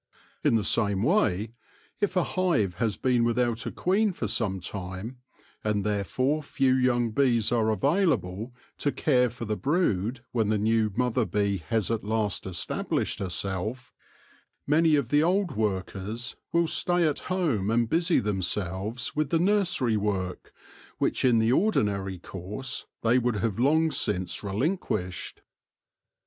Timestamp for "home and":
17.29-17.87